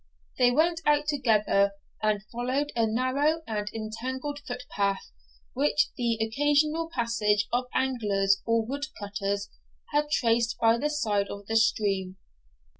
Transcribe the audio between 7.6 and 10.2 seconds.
anglers or wood cutters had